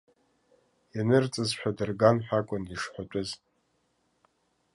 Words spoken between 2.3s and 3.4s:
акәын ишҳәатәыз.